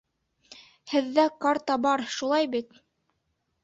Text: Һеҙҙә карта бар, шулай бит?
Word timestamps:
Һеҙҙә 0.93 1.27
карта 1.47 1.79
бар, 1.87 2.07
шулай 2.19 2.53
бит? 2.59 2.85